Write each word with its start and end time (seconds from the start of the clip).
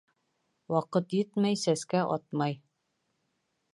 Ваҡыт 0.75 1.13
етмәй 1.17 1.59
сәскә 1.65 2.01
атмай. 2.17 2.59